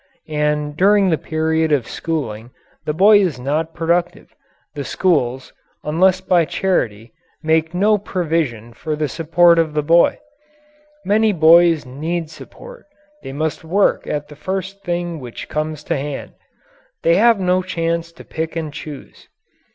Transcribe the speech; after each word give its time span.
And 0.29 0.75
during 0.75 1.11
the 1.11 1.17
period 1.19 1.71
of 1.71 1.87
schooling 1.87 2.49
the 2.85 2.91
boy 2.93 3.19
is 3.19 3.39
not 3.39 3.75
productive; 3.75 4.33
the 4.73 4.83
schools 4.83 5.53
unless 5.83 6.21
by 6.21 6.43
charity 6.43 7.13
make 7.43 7.75
no 7.75 7.99
provision 7.99 8.73
for 8.73 8.95
the 8.95 9.07
support 9.07 9.59
of 9.59 9.75
the 9.75 9.83
boy. 9.83 10.17
Many 11.05 11.31
boys 11.33 11.85
need 11.85 12.31
support; 12.31 12.87
they 13.21 13.31
must 13.31 13.63
work 13.63 14.07
at 14.07 14.27
the 14.27 14.35
first 14.35 14.83
thing 14.83 15.19
which 15.19 15.47
comes 15.47 15.83
to 15.83 15.95
hand. 15.95 16.33
They 17.03 17.17
have 17.17 17.39
no 17.39 17.61
chance 17.61 18.11
to 18.13 18.25
pick 18.25 18.55
and 18.55 18.73
choose. 18.73 19.27